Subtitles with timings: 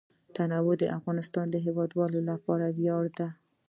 [0.35, 3.27] تنوع د افغانستان د هیوادوالو لپاره ویاړ دی.